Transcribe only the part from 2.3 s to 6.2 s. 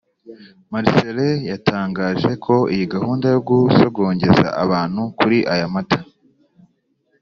ko iyi gahunda yo gusogongeza abantu kuri aya amata